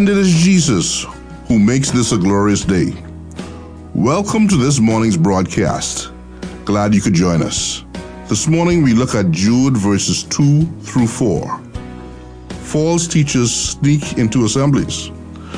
[0.00, 1.04] And it is Jesus
[1.46, 2.94] who makes this a glorious day.
[3.94, 6.10] Welcome to this morning's broadcast.
[6.64, 7.84] Glad you could join us.
[8.26, 11.60] This morning we look at Jude verses 2 through 4.
[12.62, 15.10] False teachers sneak into assemblies.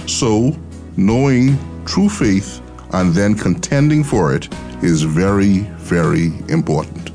[0.08, 0.56] So,
[0.96, 2.60] knowing true faith
[2.94, 7.12] and then contending for it is very, very important.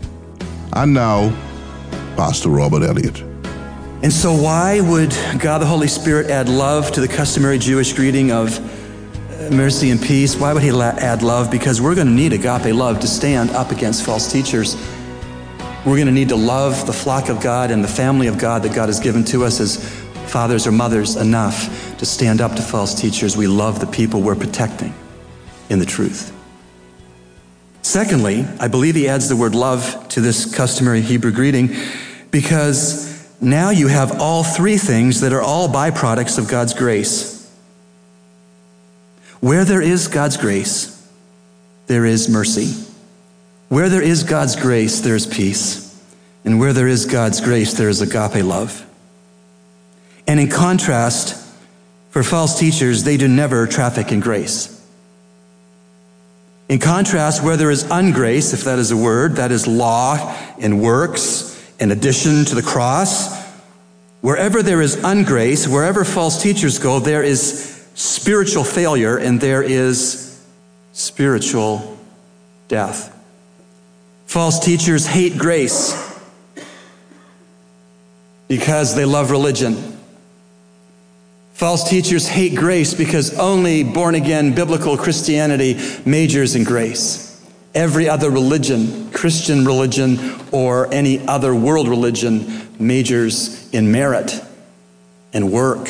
[0.72, 1.32] And now,
[2.16, 3.22] Pastor Robert Elliott.
[4.04, 8.32] And so, why would God the Holy Spirit add love to the customary Jewish greeting
[8.32, 10.36] of uh, mercy and peace?
[10.36, 11.50] Why would He add love?
[11.50, 14.76] Because we're going to need agape love to stand up against false teachers.
[15.84, 18.62] We're going to need to love the flock of God and the family of God
[18.64, 19.78] that God has given to us as
[20.28, 23.36] fathers or mothers enough to stand up to false teachers.
[23.36, 24.94] We love the people we're protecting
[25.70, 26.34] in the truth.
[27.82, 31.76] Secondly, I believe he adds the word love to this customary Hebrew greeting
[32.30, 33.07] because
[33.40, 37.36] now you have all three things that are all byproducts of God's grace.
[39.40, 40.94] Where there is God's grace,
[41.86, 42.74] there is mercy.
[43.70, 45.84] Where there is God's grace, there is peace.
[46.46, 48.86] And where there is God's grace, there is agape love.
[50.26, 51.44] And in contrast,
[52.10, 54.74] for false teachers, they do never traffic in grace.
[56.70, 60.82] In contrast, where there is ungrace, if that is a word, that is law and
[60.82, 63.46] works, in addition to the cross.
[64.22, 70.44] Wherever there is ungrace, wherever false teachers go, there is spiritual failure and there is
[70.94, 71.98] spiritual
[72.68, 73.14] death.
[74.26, 75.96] False teachers hate grace
[78.48, 79.98] because they love religion.
[81.54, 87.27] False teachers hate grace because only born again biblical Christianity majors in grace.
[87.74, 90.20] Every other religion, Christian religion,
[90.52, 94.42] or any other world religion, majors in merit
[95.34, 95.90] and work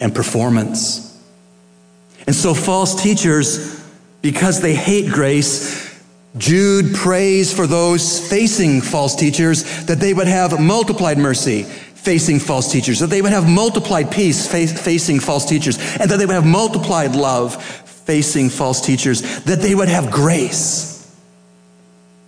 [0.00, 1.08] and performance.
[2.26, 3.80] And so, false teachers,
[4.20, 6.00] because they hate grace,
[6.38, 11.66] Jude prays for those facing false teachers that they would have multiplied mercy
[12.02, 16.26] facing false teachers, that they would have multiplied peace facing false teachers, and that they
[16.26, 20.92] would have multiplied love facing false teachers, that they would have grace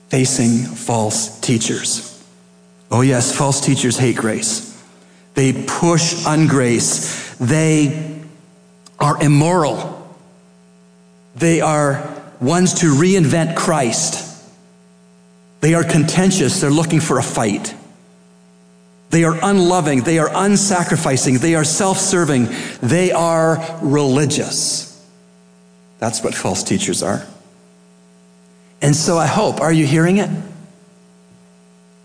[0.08, 2.10] facing false teachers.
[2.90, 4.70] Oh, yes, false teachers hate grace.
[5.34, 7.36] They push ungrace.
[7.38, 8.20] They
[9.00, 10.00] are immoral.
[11.34, 12.08] They are
[12.40, 14.30] ones to reinvent Christ.
[15.60, 16.60] They are contentious.
[16.60, 17.74] They're looking for a fight.
[19.10, 20.02] They are unloving.
[20.02, 21.40] They are unsacrificing.
[21.40, 22.48] They are self serving.
[22.82, 24.93] They are religious.
[25.98, 27.26] That's what false teachers are.
[28.82, 30.30] And so I hope, are you hearing it?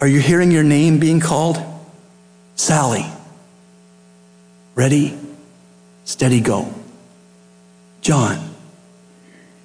[0.02, 1.58] Are you hearing your name being called?
[2.56, 3.06] Sally.
[4.76, 5.18] Ready,
[6.06, 6.74] steady, go.
[8.02, 8.56] John.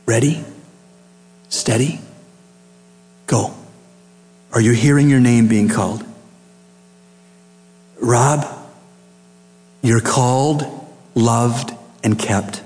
[0.07, 0.45] Ready,
[1.49, 2.01] steady,
[3.27, 3.55] go.
[4.53, 6.05] Are you hearing your name being called?
[8.01, 8.45] Rob,
[9.83, 10.65] you're called,
[11.15, 12.64] loved, and kept.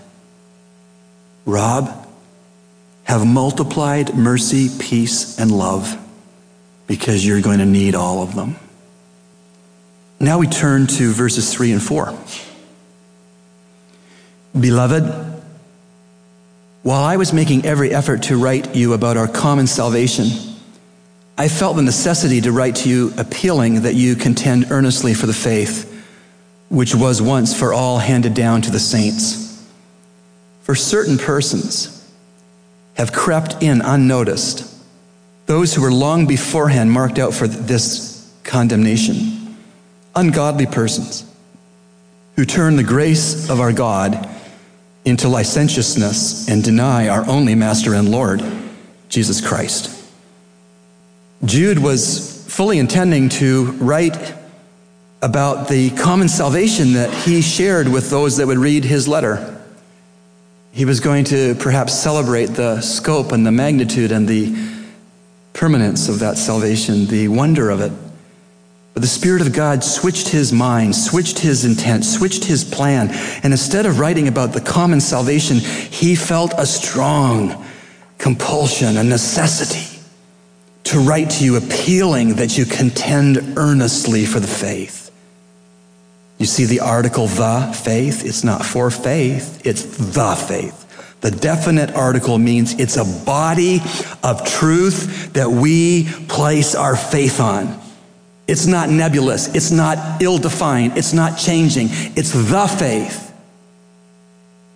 [1.48, 2.06] Rob,
[3.04, 5.98] have multiplied mercy, peace, and love
[6.86, 8.56] because you're going to need all of them.
[10.20, 12.14] Now we turn to verses 3 and 4.
[14.60, 15.42] Beloved,
[16.82, 20.26] while I was making every effort to write you about our common salvation,
[21.38, 25.32] I felt the necessity to write to you appealing that you contend earnestly for the
[25.32, 25.86] faith
[26.68, 29.47] which was once for all handed down to the saints.
[30.68, 32.06] For certain persons,
[32.98, 34.70] have crept in unnoticed.
[35.46, 39.56] Those who were long beforehand marked out for this condemnation.
[40.14, 41.24] Ungodly persons
[42.36, 44.28] who turn the grace of our God
[45.06, 48.42] into licentiousness and deny our only Master and Lord,
[49.08, 50.06] Jesus Christ.
[51.46, 54.34] Jude was fully intending to write
[55.22, 59.54] about the common salvation that he shared with those that would read his letter.
[60.72, 64.54] He was going to perhaps celebrate the scope and the magnitude and the
[65.52, 67.92] permanence of that salvation, the wonder of it.
[68.94, 73.10] But the Spirit of God switched his mind, switched his intent, switched his plan.
[73.42, 77.64] And instead of writing about the common salvation, he felt a strong
[78.18, 80.00] compulsion, a necessity
[80.84, 85.10] to write to you, appealing that you contend earnestly for the faith.
[86.38, 88.24] You see the article the faith?
[88.24, 90.84] It's not for faith, it's the faith.
[91.20, 93.80] The definite article means it's a body
[94.22, 97.80] of truth that we place our faith on.
[98.46, 99.52] It's not nebulous.
[99.52, 100.96] It's not ill defined.
[100.96, 101.88] It's not changing.
[101.90, 103.34] It's the faith.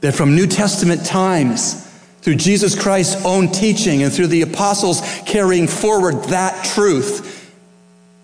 [0.00, 1.88] That from New Testament times,
[2.23, 7.31] through Jesus Christ's own teaching and through the apostles carrying forward that truth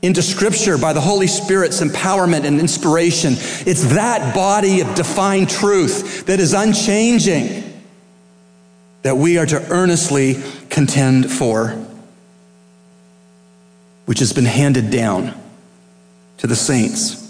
[0.00, 3.34] into Scripture by the Holy Spirit's empowerment and inspiration,
[3.66, 7.64] it's that body of defined truth that is unchanging
[9.02, 10.36] that we are to earnestly
[10.70, 11.70] contend for,
[14.06, 15.34] which has been handed down
[16.38, 17.24] to the saints.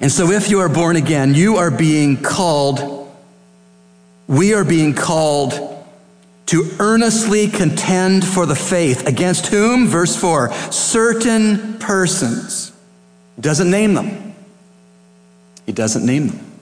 [0.00, 3.10] And so, if you are born again, you are being called,
[4.26, 5.75] we are being called
[6.46, 9.06] to earnestly contend for the faith.
[9.06, 9.86] Against whom?
[9.86, 12.72] Verse 4 certain persons.
[13.36, 14.34] He doesn't name them.
[15.66, 16.52] He doesn't name them.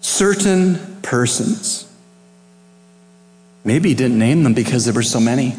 [0.00, 1.90] Certain persons.
[3.64, 5.56] Maybe he didn't name them because there were so many.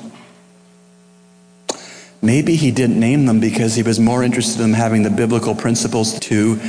[2.21, 6.19] Maybe he didn't name them because he was more interested in having the biblical principles
[6.21, 6.59] to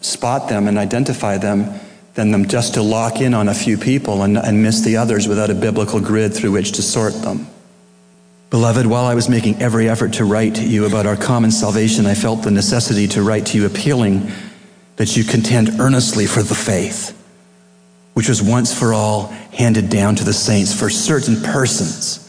[0.00, 1.80] spot them and identify them
[2.14, 5.26] than them just to lock in on a few people and, and miss the others
[5.26, 7.46] without a biblical grid through which to sort them.
[8.50, 12.04] Beloved, while I was making every effort to write to you about our common salvation,
[12.04, 14.30] I felt the necessity to write to you appealing
[14.96, 17.18] that you contend earnestly for the faith,
[18.12, 22.21] which was once for all handed down to the saints for certain persons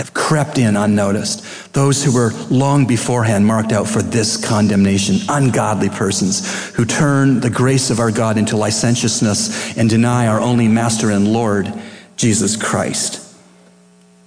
[0.00, 1.74] have crept in unnoticed.
[1.74, 7.50] Those who were long beforehand marked out for this condemnation, ungodly persons who turn the
[7.50, 11.70] grace of our God into licentiousness and deny our only Master and Lord,
[12.16, 13.36] Jesus Christ.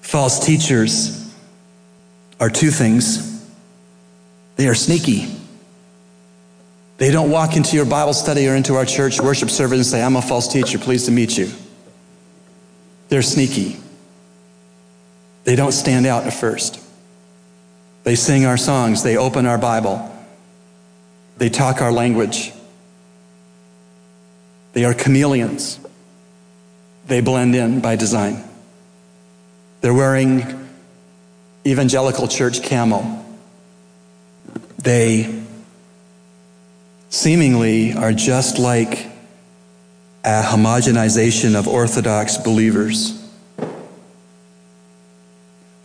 [0.02, 1.34] False teachers
[2.40, 3.32] are two things
[4.58, 5.36] they are sneaky.
[6.98, 10.04] They don't walk into your Bible study or into our church worship service and say,
[10.04, 11.50] I'm a false teacher, pleased to meet you.
[13.10, 13.80] They're sneaky.
[15.44, 16.80] They don't stand out at first.
[18.04, 20.10] They sing our songs, they open our Bible,
[21.38, 22.54] they talk our language.
[24.74, 25.80] They are chameleons.
[27.06, 28.44] They blend in by design.
[29.82, 30.68] They're wearing
[31.66, 33.24] evangelical church camo.
[34.80, 35.44] They
[37.10, 39.08] seemingly are just like
[40.24, 43.23] a homogenization of Orthodox believers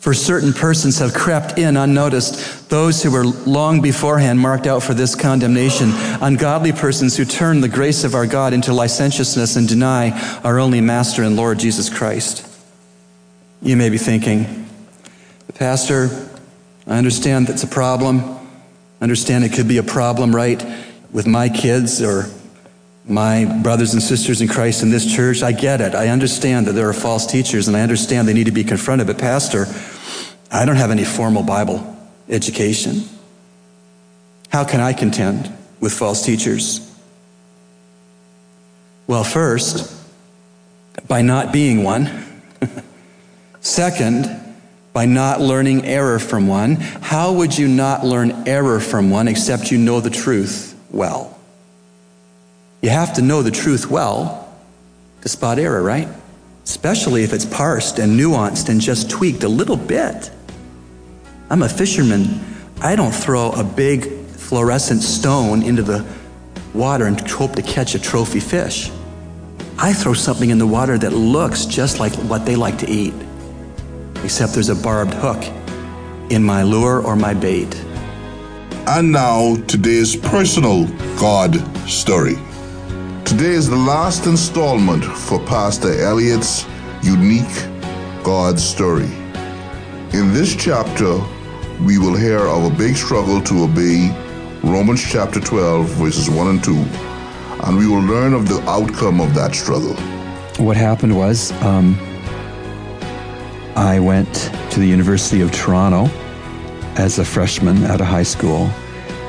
[0.09, 4.95] for certain persons have crept in unnoticed, those who were long beforehand marked out for
[4.95, 5.91] this condemnation,
[6.23, 10.81] ungodly persons who turn the grace of our God into licentiousness and deny our only
[10.81, 12.49] Master and Lord Jesus Christ.
[13.61, 14.67] You may be thinking,
[15.57, 16.09] Pastor,
[16.87, 18.21] I understand that's a problem.
[18.23, 20.65] I understand it could be a problem, right,
[21.13, 22.31] with my kids or
[23.05, 25.43] my brothers and sisters in Christ in this church.
[25.43, 25.95] I get it.
[25.95, 29.07] I understand that there are false teachers and I understand they need to be confronted.
[29.07, 29.67] But, Pastor,
[30.51, 31.97] I don't have any formal Bible
[32.29, 33.03] education.
[34.49, 36.85] How can I contend with false teachers?
[39.07, 39.95] Well, first,
[41.07, 42.43] by not being one.
[43.61, 44.39] Second,
[44.93, 46.77] by not learning error from one.
[46.77, 51.39] How would you not learn error from one except you know the truth well?
[52.83, 54.53] You have to know the truth well
[55.23, 56.09] to spot error, right?
[56.65, 60.31] Especially if it's parsed and nuanced and just tweaked a little bit.
[61.51, 62.45] I'm a fisherman.
[62.83, 66.07] I don't throw a big fluorescent stone into the
[66.75, 68.91] water and hope to catch a trophy fish.
[69.79, 73.15] I throw something in the water that looks just like what they like to eat,
[74.25, 75.43] except there's a barbed hook
[76.31, 77.75] in my lure or my bait.
[78.87, 80.87] And now, today's personal
[81.19, 81.57] God
[81.89, 82.37] story.
[83.25, 86.67] Today is the last installment for Pastor Elliot's
[87.03, 87.67] unique
[88.23, 89.11] God story.
[90.13, 91.21] In this chapter,
[91.81, 94.11] we will hear of a big struggle to obey
[94.65, 99.33] Romans chapter 12, verses 1 and 2, and we will learn of the outcome of
[99.35, 99.95] that struggle.
[100.65, 101.97] What happened was um,
[103.77, 104.33] I went
[104.73, 106.11] to the University of Toronto
[106.97, 108.67] as a freshman at a high school,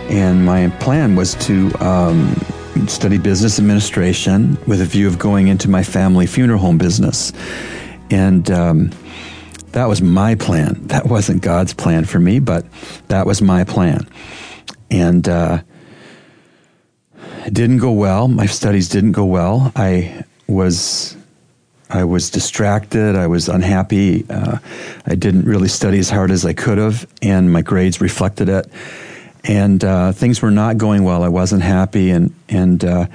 [0.09, 2.35] and my plan was to um,
[2.87, 7.31] study business administration with a view of going into my family funeral home business.
[8.09, 8.89] And um,
[9.71, 10.87] that was my plan.
[10.87, 12.65] That wasn't God's plan for me, but
[13.07, 14.07] that was my plan.
[14.91, 15.61] And uh,
[17.45, 18.27] it didn't go well.
[18.27, 19.71] My studies didn't go well.
[19.75, 21.15] I was
[21.89, 23.15] I was distracted.
[23.15, 24.25] I was unhappy.
[24.29, 24.59] Uh,
[25.07, 28.67] I didn't really study as hard as I could have, and my grades reflected it.
[29.43, 31.23] And uh, things were not going well.
[31.23, 32.11] I wasn't happy.
[32.11, 33.07] And and uh,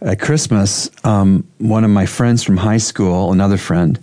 [0.00, 3.98] at Christmas, um, one of my friends from high school, another friend,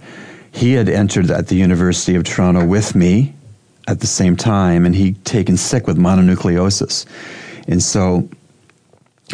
[0.52, 3.34] he had entered at the University of Toronto with me
[3.88, 7.06] at the same time, and he'd taken sick with mononucleosis.
[7.68, 8.30] And so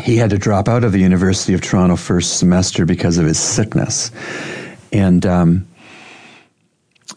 [0.04, 3.40] he had to drop out of the University of Toronto first semester because of his
[3.40, 4.12] sickness.
[4.94, 5.68] And um,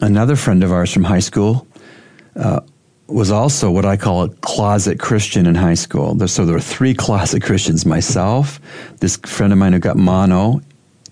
[0.01, 1.67] another friend of ours from high school
[2.35, 2.61] uh,
[3.07, 6.27] was also what I call a closet Christian in high school.
[6.27, 8.59] So there were three closet Christians myself,
[8.99, 10.61] this friend of mine who got mono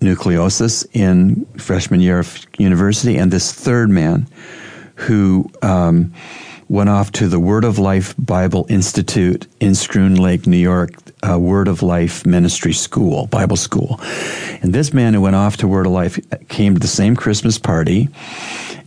[0.00, 4.26] nucleosis in freshman year of university, and this third man
[4.94, 6.12] who um,
[6.68, 10.90] went off to the Word of Life Bible Institute in Schroon Lake, New York,
[11.28, 14.00] uh, Word of Life Ministry School, Bible School.
[14.62, 17.58] And this man who went off to Word of Life came to the same Christmas
[17.58, 18.08] party,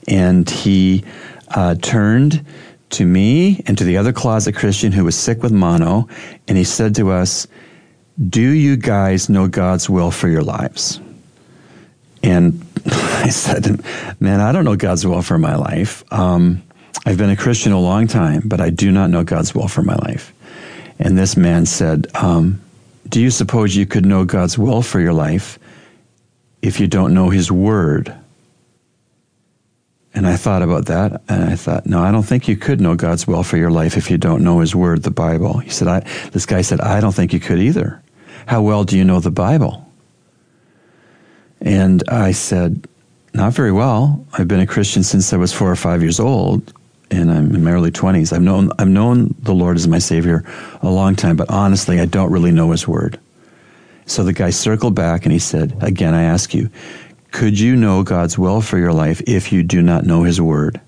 [0.07, 1.03] and he
[1.49, 2.45] uh, turned
[2.91, 6.07] to me and to the other closet Christian who was sick with mono,
[6.47, 7.47] and he said to us,
[8.17, 10.99] Do you guys know God's will for your lives?
[12.21, 13.83] And I said,
[14.19, 16.03] Man, I don't know God's will for my life.
[16.11, 16.61] Um,
[17.05, 19.81] I've been a Christian a long time, but I do not know God's will for
[19.81, 20.33] my life.
[20.99, 22.61] And this man said, um,
[23.09, 25.59] Do you suppose you could know God's will for your life
[26.61, 28.15] if you don't know His Word?
[30.15, 32.95] And I thought about that, and I thought, no, I don't think you could know
[32.95, 35.57] God's will for your life if you don't know His Word, the Bible.
[35.57, 36.01] He said, I,
[36.31, 38.01] this guy said, I don't think you could either.
[38.45, 39.89] How well do you know the Bible?
[41.61, 42.87] And I said,
[43.33, 44.23] not very well.
[44.33, 46.73] I've been a Christian since I was four or five years old,
[47.09, 48.31] and I'm in my early 20s.
[48.31, 50.43] I've known, I've known the Lord as my Savior
[50.83, 53.19] a long time, but honestly, I don't really know His Word.
[54.05, 56.69] So the guy circled back and he said, Again, I ask you,
[57.33, 60.79] could you know God's will for your life if you do not know His Word?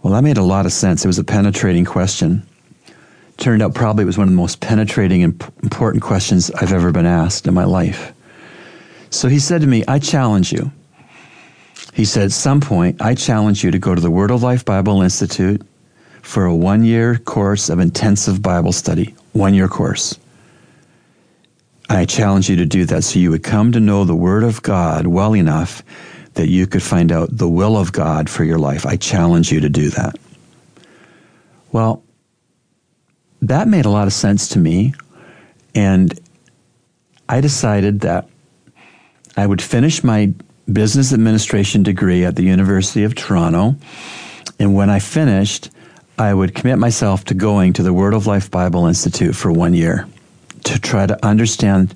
[0.00, 1.04] Well, that made a lot of sense.
[1.04, 2.46] It was a penetrating question.
[3.36, 6.92] Turned out probably it was one of the most penetrating and important questions I've ever
[6.92, 8.12] been asked in my life.
[9.10, 10.70] So he said to me, I challenge you.
[11.92, 14.64] He said, at some point, I challenge you to go to the Word of Life
[14.64, 15.60] Bible Institute
[16.22, 19.12] for a one year course of intensive Bible study.
[19.32, 20.16] One year course.
[21.88, 24.62] I challenge you to do that so you would come to know the Word of
[24.62, 25.82] God well enough
[26.34, 28.84] that you could find out the will of God for your life.
[28.84, 30.16] I challenge you to do that.
[31.72, 32.02] Well,
[33.42, 34.94] that made a lot of sense to me.
[35.74, 36.18] And
[37.28, 38.28] I decided that
[39.36, 40.32] I would finish my
[40.70, 43.76] business administration degree at the University of Toronto.
[44.58, 45.70] And when I finished,
[46.18, 49.74] I would commit myself to going to the Word of Life Bible Institute for one
[49.74, 50.08] year
[50.66, 51.94] to try to understand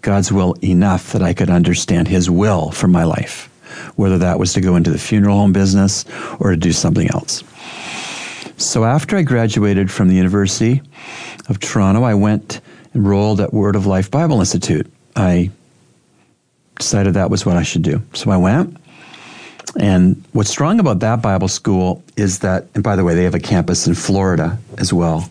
[0.00, 3.50] God's will enough that I could understand His will for my life,
[3.96, 6.04] whether that was to go into the funeral home business
[6.38, 7.42] or to do something else.
[8.56, 10.82] So after I graduated from the University
[11.48, 12.60] of Toronto, I went
[12.94, 14.86] enrolled at Word of Life Bible Institute.
[15.16, 15.50] I
[16.78, 18.02] decided that was what I should do.
[18.14, 18.76] So I went.
[19.80, 23.34] And what's strong about that Bible school is that, and by the way, they have
[23.34, 25.28] a campus in Florida as well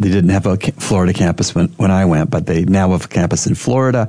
[0.00, 3.08] they didn't have a Florida campus when, when I went, but they now have a
[3.08, 4.08] campus in Florida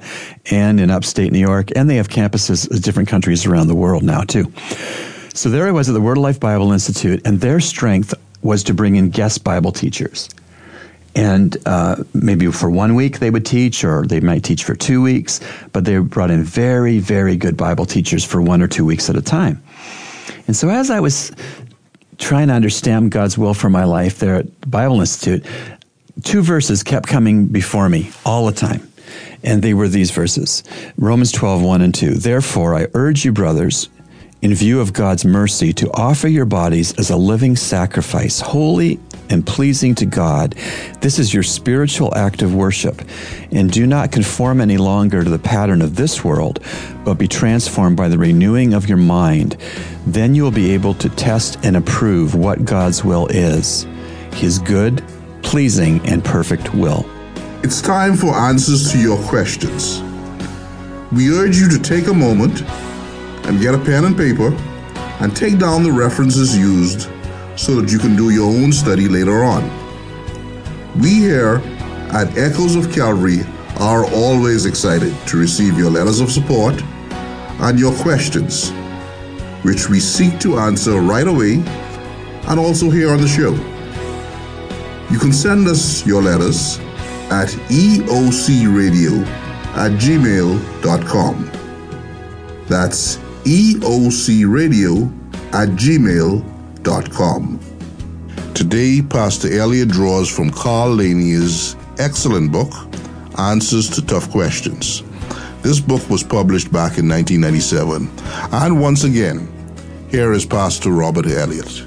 [0.50, 4.04] and in upstate New York, and they have campuses in different countries around the world
[4.04, 4.52] now, too.
[5.34, 8.64] So there I was at the Word of Life Bible Institute, and their strength was
[8.64, 10.30] to bring in guest Bible teachers.
[11.16, 15.02] And uh, maybe for one week they would teach, or they might teach for two
[15.02, 15.40] weeks,
[15.72, 19.16] but they brought in very, very good Bible teachers for one or two weeks at
[19.16, 19.64] a time.
[20.48, 21.32] And so as I was
[22.18, 25.46] trying to understand God's will for my life there at Bible Institute,
[26.24, 28.88] two verses kept coming before me all the time.
[29.44, 30.64] And they were these verses
[30.98, 32.16] Romans 12, 1 and 2.
[32.16, 33.90] Therefore, I urge you, brothers,
[34.46, 39.00] in view of God's mercy, to offer your bodies as a living sacrifice, holy
[39.32, 40.54] and pleasing to God.
[41.02, 43.02] This is your spiritual act of worship.
[43.52, 46.60] And do not conform any longer to the pattern of this world,
[47.04, 49.58] but be transformed by the renewing of your mind.
[50.06, 53.88] Then you will be able to test and approve what God's will is
[54.32, 55.04] His good,
[55.42, 57.04] pleasing, and perfect will.
[57.64, 60.04] It's time for answers to your questions.
[61.12, 62.62] We urge you to take a moment
[63.48, 64.52] and get a pen and paper
[65.22, 67.10] and take down the references used
[67.56, 69.64] so that you can do your own study later on.
[71.00, 71.62] We here
[72.12, 73.42] at Echoes of Calvary
[73.78, 76.82] are always excited to receive your letters of support
[77.62, 78.72] and your questions,
[79.64, 81.64] which we seek to answer right away
[82.48, 83.54] and also here on the show.
[85.12, 86.80] You can send us your letters
[87.30, 89.26] at eocradio
[89.76, 91.52] at gmail.com.
[92.68, 95.12] That's eocradio
[95.54, 97.60] at gmail.com.
[98.54, 102.72] Today, Pastor Elliot draws from Carl Laney's excellent book,
[103.38, 105.04] Answers to Tough Questions.
[105.62, 108.10] This book was published back in 1997.
[108.52, 109.52] And once again,
[110.10, 111.86] here is Pastor Robert Elliott.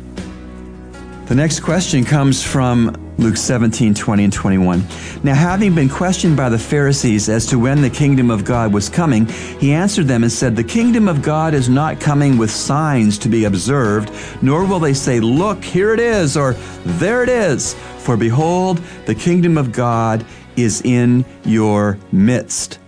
[1.26, 4.86] The next question comes from Luke 17, 20 and 21.
[5.24, 8.88] Now, having been questioned by the Pharisees as to when the kingdom of God was
[8.88, 13.18] coming, he answered them and said, The kingdom of God is not coming with signs
[13.18, 16.52] to be observed, nor will they say, Look, here it is, or
[16.84, 17.74] there it is.
[17.98, 20.24] For behold, the kingdom of God
[20.56, 22.78] is in your midst.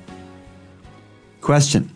[1.40, 1.90] Question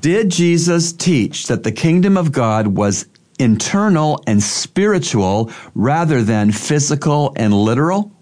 [0.00, 3.06] Did Jesus teach that the kingdom of God was
[3.38, 8.12] internal and spiritual rather than physical and literal?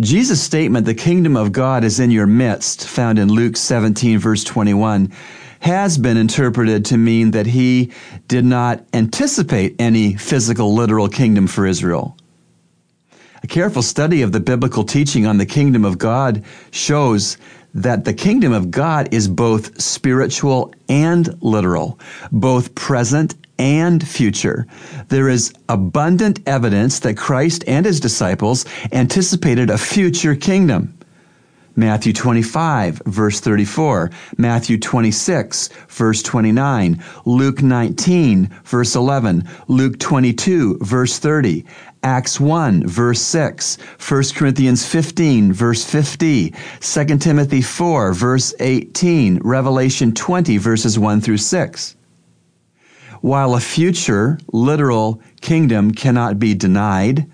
[0.00, 4.42] Jesus' statement, the kingdom of God is in your midst, found in Luke 17, verse
[4.44, 5.12] 21,
[5.60, 7.92] has been interpreted to mean that he
[8.26, 12.16] did not anticipate any physical, literal kingdom for Israel.
[13.42, 17.36] A careful study of the biblical teaching on the kingdom of God shows
[17.74, 21.98] that the kingdom of God is both spiritual and literal,
[22.32, 24.66] both present and future.
[25.08, 30.96] There is abundant evidence that Christ and his disciples anticipated a future kingdom.
[31.80, 41.18] Matthew 25, verse 34, Matthew 26, verse 29, Luke 19, verse 11, Luke 22, verse
[41.18, 41.64] 30,
[42.02, 50.12] Acts 1, verse 6, 1 Corinthians 15, verse 50, 2 Timothy 4, verse 18, Revelation
[50.12, 51.96] 20, verses 1 through 6.
[53.22, 57.26] While a future, literal kingdom cannot be denied,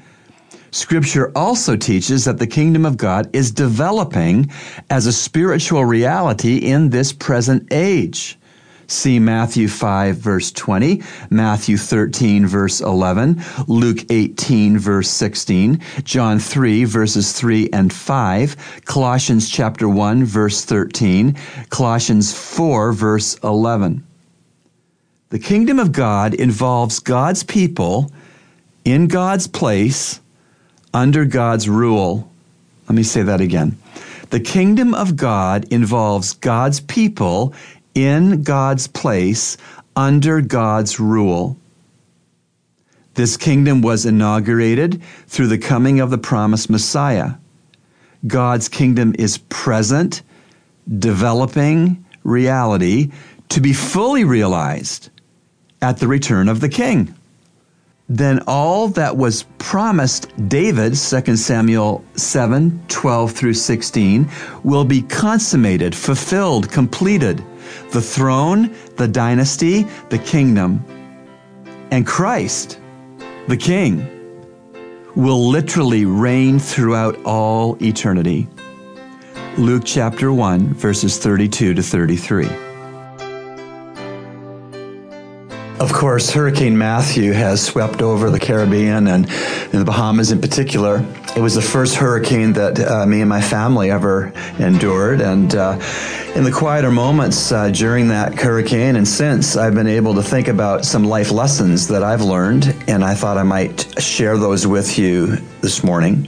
[0.76, 4.50] Scripture also teaches that the kingdom of God is developing
[4.90, 8.38] as a spiritual reality in this present age.
[8.86, 16.84] See Matthew 5 verse 20, Matthew 13 verse 11, Luke 18 verse 16, John 3
[16.84, 21.38] verses 3 and 5, Colossians chapter 1 verse 13,
[21.70, 24.06] Colossians 4 verse 11.
[25.30, 28.10] The kingdom of God involves God's people
[28.84, 30.20] in God's place
[30.96, 32.26] under God's rule.
[32.88, 33.76] Let me say that again.
[34.30, 37.52] The kingdom of God involves God's people
[37.94, 39.58] in God's place
[39.94, 41.58] under God's rule.
[43.12, 47.32] This kingdom was inaugurated through the coming of the promised Messiah.
[48.26, 50.22] God's kingdom is present,
[50.98, 53.12] developing reality
[53.50, 55.10] to be fully realized
[55.82, 57.14] at the return of the king.
[58.08, 64.30] Then all that was promised David, 2 Samuel 7 12 through 16,
[64.62, 67.42] will be consummated, fulfilled, completed
[67.90, 70.84] the throne, the dynasty, the kingdom,
[71.90, 72.80] and Christ,
[73.48, 74.06] the King,
[75.14, 78.46] will literally reign throughout all eternity.
[79.56, 82.65] Luke chapter 1, verses 32 to 33.
[85.78, 91.04] Of course, Hurricane Matthew has swept over the Caribbean and, the Bahamas in particular.
[91.36, 95.20] It was the first hurricane that uh, me and my family ever endured.
[95.20, 95.78] And uh,
[96.34, 100.48] in the quieter moments uh, during that hurricane and since, I've been able to think
[100.48, 104.98] about some life lessons that I've learned, and I thought I might share those with
[104.98, 106.26] you this morning.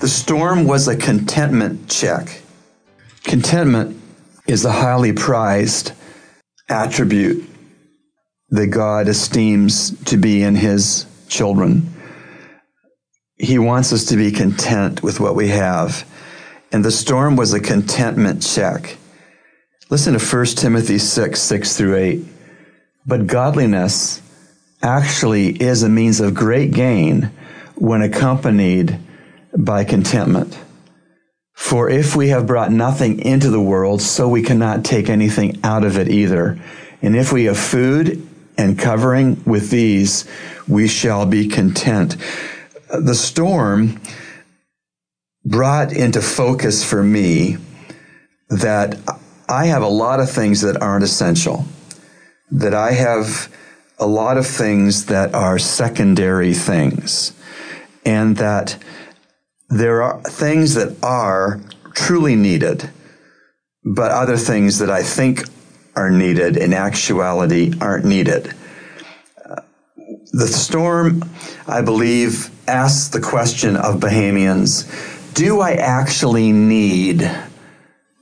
[0.00, 2.42] The storm was a contentment check.
[3.22, 3.96] Contentment
[4.48, 5.92] is a highly prized
[6.68, 7.49] attribute
[8.50, 11.94] that God esteems to be in his children.
[13.38, 16.06] He wants us to be content with what we have.
[16.72, 18.96] And the storm was a contentment check.
[19.88, 22.24] Listen to 1 Timothy 6, 6 through 8.
[23.06, 24.20] But godliness
[24.82, 27.30] actually is a means of great gain
[27.76, 28.98] when accompanied
[29.56, 30.58] by contentment.
[31.54, 35.84] For if we have brought nothing into the world, so we cannot take anything out
[35.84, 36.58] of it either.
[37.02, 38.26] And if we have food
[38.60, 40.26] and covering with these,
[40.68, 42.14] we shall be content.
[42.90, 43.98] The storm
[45.46, 47.56] brought into focus for me
[48.50, 48.98] that
[49.48, 51.64] I have a lot of things that aren't essential,
[52.50, 53.50] that I have
[53.98, 57.32] a lot of things that are secondary things,
[58.04, 58.76] and that
[59.70, 61.62] there are things that are
[61.94, 62.90] truly needed,
[63.84, 65.44] but other things that I think
[65.96, 68.54] are needed in actuality aren't needed.
[69.44, 69.62] Uh,
[70.32, 71.24] the storm,
[71.66, 74.86] I believe, asks the question of Bahamians
[75.34, 77.20] do I actually need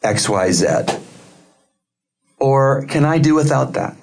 [0.02, 1.02] XYZ?
[2.38, 3.96] Or can I do without that?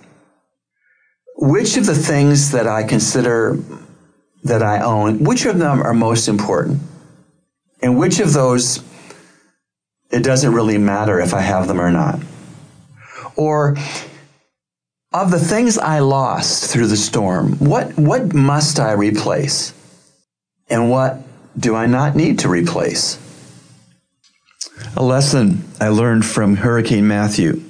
[1.37, 3.57] Which of the things that I consider
[4.43, 6.81] that I own, which of them are most important?
[7.81, 8.83] And which of those,
[10.11, 12.19] it doesn't really matter if I have them or not?
[13.35, 13.75] Or
[15.13, 19.73] of the things I lost through the storm, what, what must I replace?
[20.69, 21.19] And what
[21.57, 23.19] do I not need to replace?
[24.97, 27.63] A lesson I learned from Hurricane Matthew.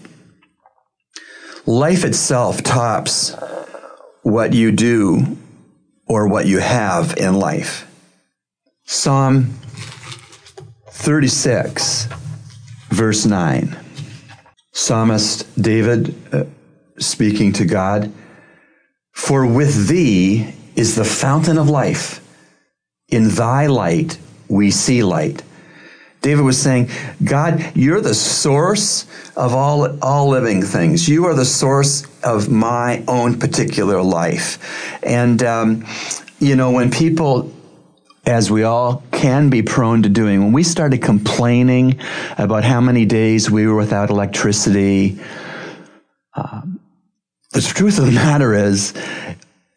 [1.65, 3.36] Life itself tops
[4.23, 5.38] what you do
[6.08, 7.88] or what you have in life.
[8.86, 9.54] Psalm
[10.89, 12.08] 36,
[12.89, 13.85] verse 9.
[14.76, 16.44] Psalmist David uh,
[16.98, 18.12] speaking to God,
[19.14, 22.20] For with thee is the fountain of life.
[23.08, 24.18] In thy light
[24.50, 25.44] we see light.
[26.22, 26.90] David was saying,
[27.24, 29.08] God, you're the source
[29.38, 31.08] of all, all living things.
[31.08, 35.00] You are the source of my own particular life.
[35.04, 35.86] And, um,
[36.40, 37.55] you know, when people
[38.26, 42.00] as we all can be prone to doing, when we started complaining
[42.38, 45.20] about how many days we were without electricity,
[46.34, 46.80] um,
[47.52, 48.94] the truth of the matter is,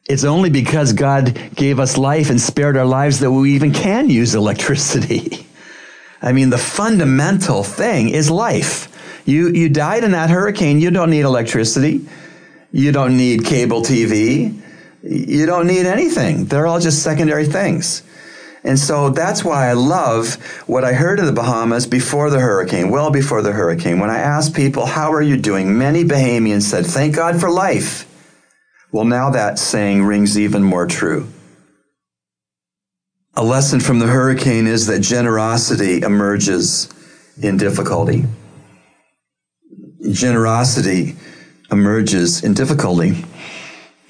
[0.08, 4.08] it's only because God gave us life and spared our lives that we even can
[4.08, 5.46] use electricity.
[6.22, 8.88] I mean, the fundamental thing is life.
[9.26, 10.80] You, you died in that hurricane.
[10.80, 12.06] You don't need electricity.
[12.72, 14.60] You don't need cable TV.
[15.02, 16.46] You don't need anything.
[16.46, 18.02] They're all just secondary things.
[18.64, 20.34] And so that's why I love
[20.66, 24.00] what I heard of the Bahamas before the hurricane, well before the hurricane.
[24.00, 25.78] When I asked people, How are you doing?
[25.78, 28.04] Many Bahamians said, Thank God for life.
[28.90, 31.28] Well, now that saying rings even more true.
[33.34, 36.88] A lesson from the hurricane is that generosity emerges
[37.40, 38.24] in difficulty.
[40.10, 41.16] Generosity
[41.70, 43.24] emerges in difficulty.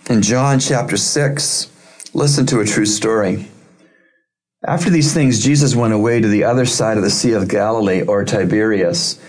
[0.09, 1.71] In John chapter 6,
[2.15, 3.49] listen to a true story.
[4.67, 8.03] After these things, Jesus went away to the other side of the Sea of Galilee
[8.03, 9.21] or Tiberias.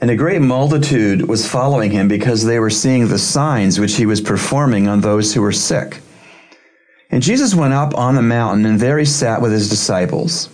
[0.00, 4.06] And a great multitude was following him because they were seeing the signs which he
[4.06, 6.00] was performing on those who were sick.
[7.10, 10.48] And Jesus went up on the mountain, and there he sat with his disciples.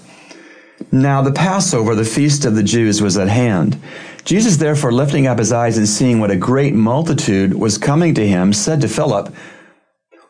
[0.90, 3.80] Now the Passover, the feast of the Jews, was at hand.
[4.24, 8.26] Jesus, therefore, lifting up his eyes and seeing what a great multitude was coming to
[8.26, 9.32] him, said to Philip,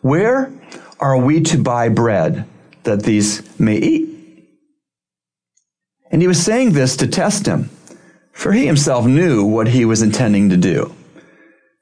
[0.02, 0.52] Where
[1.00, 2.46] are we to buy bread
[2.86, 4.08] that these may eat?
[6.10, 7.70] And he was saying this to test him
[8.36, 10.94] for he himself knew what he was intending to do.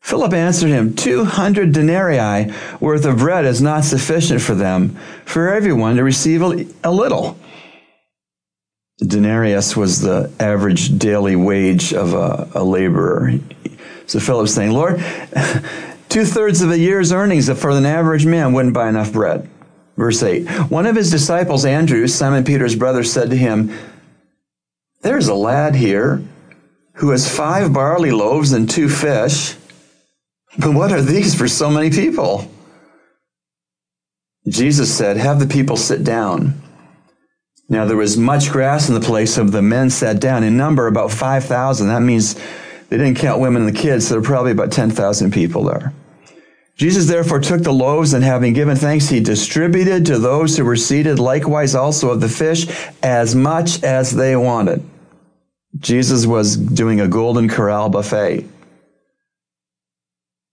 [0.00, 5.96] Philip answered him, 200 denarii worth of bread is not sufficient for them, for everyone
[5.96, 7.36] to receive a, little.
[8.98, 13.32] The denarius was the average daily wage of a, a laborer.
[14.06, 14.98] So Philip's saying, Lord,
[16.08, 19.50] two thirds of a year's earnings for an average man wouldn't buy enough bread.
[19.96, 23.76] Verse 8 One of his disciples, Andrew, Simon Peter's brother, said to him,
[25.02, 26.22] There's a lad here
[26.94, 29.56] who has five barley loaves and two fish.
[30.58, 32.50] But what are these for so many people?
[34.48, 36.60] Jesus said, Have the people sit down.
[37.68, 40.44] Now there was much grass in the place, so the men sat down.
[40.44, 41.88] In number, about 5,000.
[41.88, 42.34] That means
[42.88, 45.92] they didn't count women and the kids, so there were probably about 10,000 people there.
[46.76, 50.76] Jesus therefore took the loaves and having given thanks, he distributed to those who were
[50.76, 52.66] seated, likewise also of the fish,
[53.02, 54.84] as much as they wanted.
[55.78, 58.46] Jesus was doing a golden corral buffet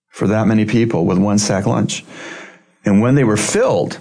[0.10, 2.06] for that many people with one sack lunch.
[2.86, 4.00] And when they were filled,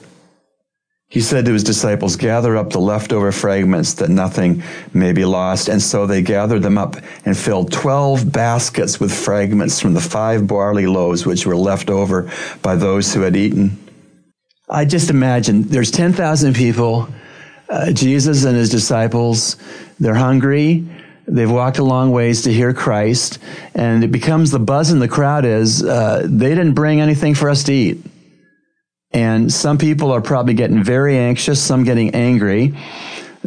[1.10, 4.62] he said to his disciples, Gather up the leftover fragments that nothing
[4.94, 5.68] may be lost.
[5.68, 10.46] And so they gathered them up and filled 12 baskets with fragments from the five
[10.46, 12.30] barley loaves which were left over
[12.62, 13.76] by those who had eaten.
[14.68, 17.08] I just imagine there's 10,000 people,
[17.68, 19.56] uh, Jesus and his disciples,
[19.98, 20.86] they're hungry.
[21.26, 23.40] They've walked a long ways to hear Christ,
[23.74, 27.50] and it becomes the buzz in the crowd is uh, they didn't bring anything for
[27.50, 28.04] us to eat.
[29.12, 32.76] And some people are probably getting very anxious, some getting angry.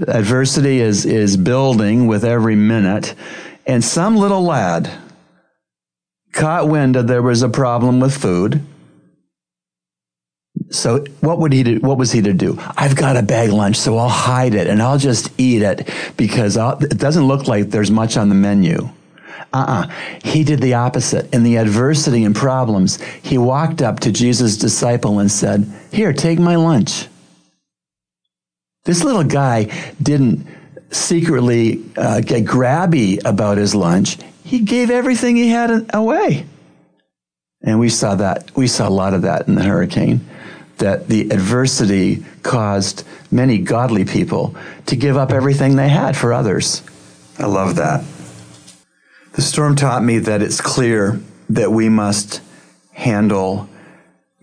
[0.08, 3.16] Adversity is, is building with every minute.
[3.66, 4.92] And some little lad
[6.34, 8.62] caught wind that there was a problem with food
[10.74, 11.80] so what would he do?
[11.80, 12.58] What was he to do?
[12.76, 16.58] I've got a bag lunch, so I'll hide it and I'll just eat it because
[16.58, 18.90] I'll, it doesn't look like there's much on the menu.
[19.54, 19.88] Uh-uh.
[20.24, 21.32] He did the opposite.
[21.34, 26.40] In the adversity and problems, he walked up to Jesus' disciple and said, Here, take
[26.40, 27.08] my lunch.
[28.84, 30.48] This little guy didn't
[30.90, 34.18] secretly uh, get grabby about his lunch.
[34.44, 36.46] He gave everything he had away.
[37.62, 38.52] And we saw that.
[38.56, 40.28] We saw a lot of that in the hurricane
[40.78, 44.56] that the adversity caused many godly people
[44.88, 46.84] to give up everything they had for others.
[47.40, 48.04] I love that.
[49.34, 51.20] The storm taught me that it's clear
[51.50, 52.40] that we must
[52.92, 53.68] handle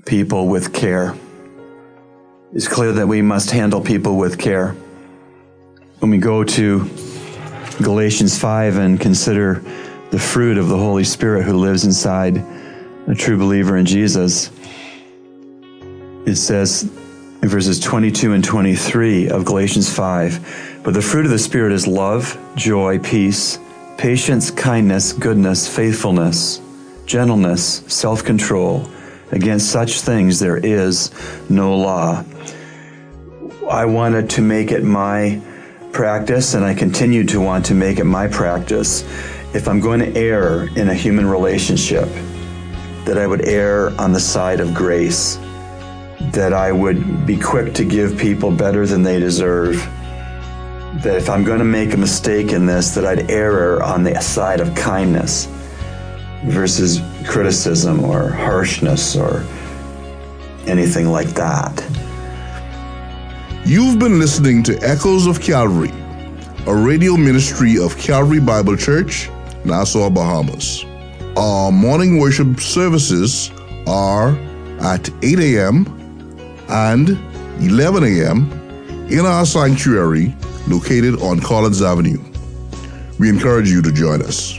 [0.05, 1.15] people with care.
[2.53, 4.75] it's clear that we must handle people with care.
[6.01, 6.91] When we go to
[7.81, 9.63] Galatians 5 and consider
[10.11, 12.39] the fruit of the Holy Spirit who lives inside
[13.07, 14.51] a true believer in Jesus,
[16.27, 21.39] it says in verses 22 and 23 of Galatians 5 But the fruit of the
[21.39, 23.61] Spirit is love, joy, peace,
[24.01, 26.63] patience, kindness, goodness, faithfulness,
[27.05, 28.89] gentleness, self control.
[29.31, 31.11] Against such things there is
[31.51, 32.25] no law.
[33.71, 35.39] I wanted to make it my
[35.93, 39.03] practice, and I continue to want to make it my practice.
[39.55, 42.09] If I'm going to err in a human relationship,
[43.05, 45.37] that I would err on the side of grace,
[46.33, 49.77] that I would be quick to give people better than they deserve,
[50.95, 54.21] that if I'm going to make a mistake in this, that I'd err on the
[54.21, 55.47] side of kindness
[56.45, 59.45] versus criticism or harshness or
[60.67, 61.85] anything like that.
[63.65, 65.93] You've been listening to Echoes of Calvary,
[66.67, 69.31] a radio ministry of Calvary Bible Church,
[69.65, 70.85] Nassau, Bahamas.
[71.37, 73.53] Our morning worship services
[73.87, 74.31] are
[74.81, 75.87] at 8 a.m.
[76.69, 77.11] and
[77.63, 78.51] 11 a.m.
[79.09, 80.35] in our sanctuary
[80.71, 82.19] located on Collins Avenue.
[83.19, 84.59] We encourage you to join us.